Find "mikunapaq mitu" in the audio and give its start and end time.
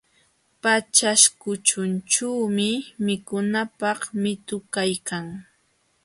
3.05-4.57